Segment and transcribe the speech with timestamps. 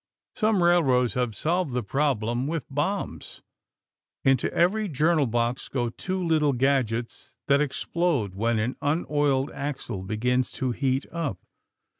[0.35, 3.43] Some railroads have solved the problem with bombs!
[4.23, 10.51] Into every journal box go two little gadgets that explode when an unoiled axle begins
[10.53, 11.37] to heat up.